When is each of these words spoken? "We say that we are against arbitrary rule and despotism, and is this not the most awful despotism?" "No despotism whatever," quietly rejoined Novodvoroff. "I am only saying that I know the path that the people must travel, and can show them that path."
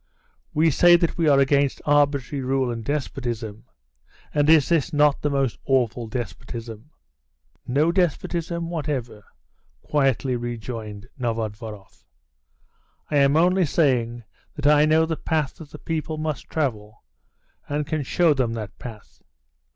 "We 0.51 0.71
say 0.71 0.95
that 0.95 1.15
we 1.15 1.27
are 1.27 1.37
against 1.39 1.79
arbitrary 1.85 2.43
rule 2.43 2.71
and 2.71 2.83
despotism, 2.83 3.65
and 4.33 4.49
is 4.49 4.67
this 4.69 4.91
not 4.91 5.21
the 5.21 5.29
most 5.29 5.59
awful 5.67 6.07
despotism?" 6.07 6.89
"No 7.67 7.91
despotism 7.91 8.71
whatever," 8.71 9.23
quietly 9.83 10.35
rejoined 10.35 11.07
Novodvoroff. 11.19 12.03
"I 13.11 13.17
am 13.17 13.37
only 13.37 13.67
saying 13.67 14.23
that 14.55 14.65
I 14.65 14.85
know 14.87 15.05
the 15.05 15.17
path 15.17 15.57
that 15.57 15.69
the 15.69 15.77
people 15.77 16.17
must 16.17 16.49
travel, 16.49 17.03
and 17.69 17.85
can 17.85 18.01
show 18.01 18.33
them 18.33 18.53
that 18.53 18.79
path." 18.79 19.21